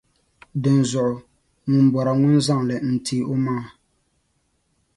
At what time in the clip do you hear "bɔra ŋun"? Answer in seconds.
1.93-2.37